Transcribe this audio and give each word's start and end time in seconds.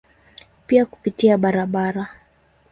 Pia 0.67 0.85
kupitia 0.85 1.37
barabara. 1.37 2.07